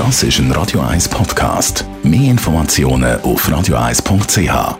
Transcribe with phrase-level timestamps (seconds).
[0.00, 1.84] Das ist ein Radio 1 Podcast.
[2.02, 4.78] Mehr Informationen auf radio1.ch.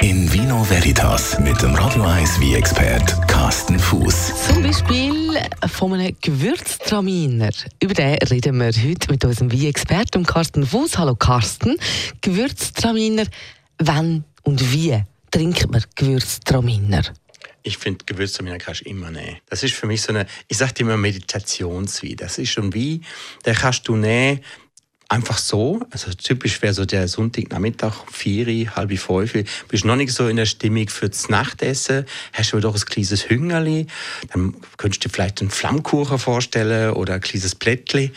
[0.00, 4.46] In Vino Veritas mit dem Radio 1 wie expert Carsten Fuß.
[4.46, 5.38] Zum Beispiel
[5.70, 7.50] von einem Gewürztraminer.
[7.82, 10.96] Über den reden wir heute mit unserem wie experten Carsten Fuß.
[10.96, 11.76] Hallo Carsten.
[12.22, 13.24] Gewürztraminer,
[13.80, 14.98] wann und wie
[15.30, 17.02] trinkt man Gewürztraminer?
[17.66, 19.38] Ich finde, Gewürztraminer kannst du immer nehmen.
[19.48, 22.14] Das ist für mich so eine, ich sage immer Meditationswie.
[22.14, 23.00] Das ist schon wie,
[23.46, 24.40] der kannst du nehmen,
[25.08, 25.80] einfach so.
[25.90, 29.34] Also typisch wäre so der Sonntagnachmittag, vier, halb fünf.
[29.68, 32.06] Bist noch nicht so in der Stimmung für das Nachtessen.
[32.32, 33.86] Hast du doch ein kleines Hüngerli.
[34.32, 38.12] Dann könntest du dir vielleicht einen Flammkuchen vorstellen oder ein kleines Plättli.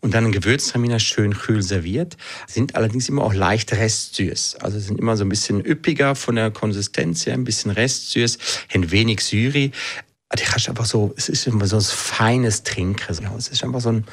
[0.00, 2.16] Und dann ein Gewürztraminer schön kühl serviert.
[2.48, 4.56] Sind allerdings immer auch leicht restsüß.
[4.60, 8.38] Also sind immer so ein bisschen üppiger von der Konsistenz her, ein bisschen restsüß,
[8.74, 9.70] haben wenig Syri.
[10.38, 13.16] Die kannst einfach so, es ist immer so ein feines Trinken.
[13.36, 14.04] Es ist einfach so ein,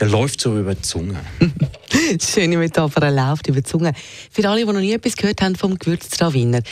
[0.00, 1.20] der läuft so über die Zunge.
[2.20, 3.92] Schöne Metapher, er läuft über die Zunge.
[4.30, 6.62] Für alle, die noch nie etwas gehört haben vom Gewürztraminer,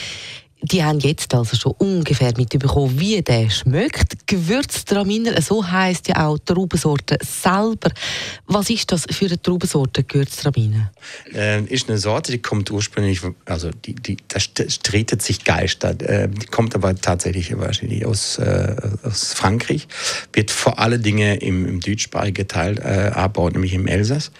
[0.62, 4.26] die haben jetzt also schon ungefähr mitbekommen, wie der schmeckt.
[4.26, 7.90] Gewürztraminer, so heisst ja auch die Traubensorte selber.
[8.46, 10.92] Was ist das für eine Traubensorte, Gewürztraminer?
[11.32, 15.90] Äh, ist eine Sorte, die kommt ursprünglich, also die, die, da streitet sich Geister.
[16.00, 19.86] Äh, die kommt aber tatsächlich wahrscheinlich aus, äh, aus Frankreich.
[20.32, 24.32] Wird vor allen Dingen im, im deutschsprachigen Teil äh, abbaut, nämlich im Elsass.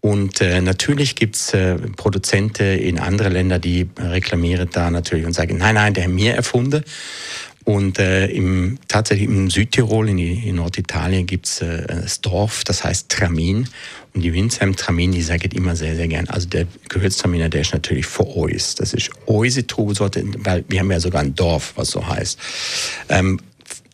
[0.00, 5.58] Und äh, natürlich gibt's äh, Produzenten in anderen Ländern, die reklamieren da natürlich und sagen,
[5.58, 6.82] nein, nein, der hat mir erfunden.
[7.64, 13.10] Und äh, im, tatsächlich im Südtirol, in, in Norditalien, gibt's äh, das Dorf, das heißt
[13.10, 13.68] Tramin.
[14.14, 16.26] Und die Winzer im Tramin, die sagen immer sehr, sehr gern.
[16.28, 18.74] Also der Gewürztraminer, der ist natürlich für uns.
[18.76, 22.38] Das ist unsere Trubesorte, weil wir haben ja sogar ein Dorf, was so heißt.
[23.10, 23.38] Ähm,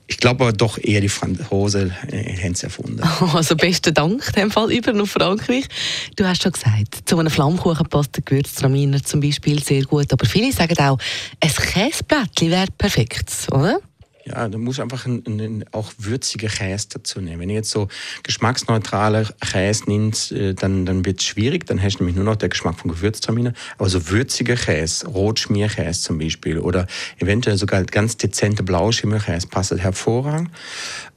[0.08, 3.00] ich glaube aber doch eher die Franzosen äh, haben es erfunden.
[3.34, 5.66] Also besten Dank in dem Fall über nach Frankreich.
[6.14, 10.12] Du hast schon gesagt, zu einem Flammkuchen passt der Gewürztraminer zum Beispiel sehr gut.
[10.12, 10.98] Aber viele sagen auch,
[11.40, 13.80] ein Käseblättchen wäre perfekt, oder?
[14.28, 17.40] Ja, du musst einfach einen, einen, auch würzigen Käse dazu nehmen.
[17.40, 17.86] Wenn du jetzt so
[18.24, 21.66] geschmacksneutrale Käse nimmst, äh, dann, dann wird es schwierig.
[21.66, 23.52] Dann hast du nämlich nur noch den Geschmack von Gewürztraminer.
[23.78, 26.88] Aber so würziger Käse, Rotschmierkäse zum Beispiel oder
[27.18, 30.50] eventuell sogar ganz dezente Blauschimmelkäse passt hervorragend.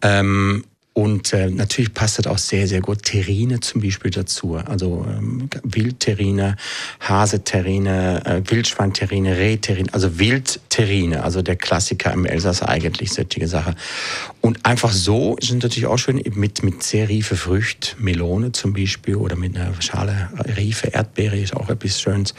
[0.03, 0.66] Ähm,
[0.99, 4.55] und äh, natürlich passt das auch sehr, sehr gut Terrine zum Beispiel dazu.
[4.57, 6.57] Also ähm, Wildterrine,
[6.99, 13.75] Haseterrine, äh, Wildschweinterrine, Rehterrine, also Wildterrine, also der Klassiker im Elsass eigentlich, solche Sache.
[14.41, 19.16] Und einfach so sind natürlich auch schön mit, mit sehr riefe Früchte, Melone zum Beispiel
[19.16, 20.27] oder mit einer Schale
[20.57, 22.33] riefe Erdbeere ist auch etwas Schönes.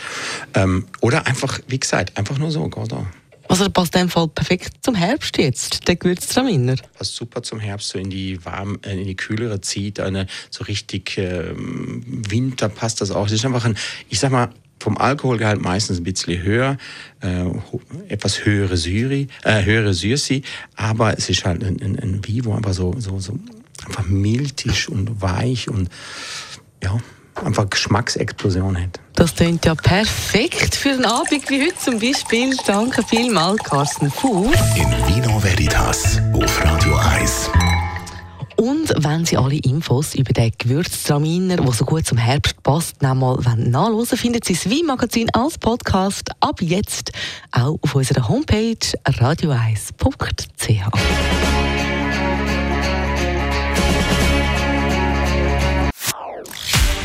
[0.52, 3.06] Ähm, oder einfach, wie gesagt, einfach nur so, Gordon.
[3.50, 6.76] Also passt in dem Fall perfekt zum Herbst jetzt, der Gewürztraminer.
[6.96, 10.62] Passt super zum Herbst, so in die warm, äh, in die kühlere Zeit, eine so
[10.62, 13.26] richtig äh, Winter passt das auch.
[13.26, 13.76] Es ist einfach ein,
[14.08, 16.78] ich sag mal, vom Alkoholgehalt meistens ein bisschen höher,
[17.22, 17.44] äh,
[18.08, 20.42] etwas höhere Syri, äh, höhere Syrsi,
[20.76, 23.36] aber es ist halt ein, ein, ein Vivo einfach so, so, so
[23.84, 25.88] einfach mildisch und weich und
[26.84, 26.96] ja,
[27.44, 29.00] einfach Geschmacksexplosion hat.
[29.14, 32.56] Das klingt ja perfekt für einen Abend wie heute zum Beispiel.
[32.66, 34.56] Danke vielmals, Carsten Fuß.
[34.76, 37.50] In Vino Veritas auf Radio 1.
[38.56, 43.38] Und wenn Sie alle Infos über den Gewürztraminer, der so gut zum Herbst passt, nochmal
[43.56, 47.10] nachlesen finden Sie das Wein-Magazin als Podcast ab jetzt
[47.52, 48.76] auch auf unserer Homepage
[49.06, 50.90] radio1.ch.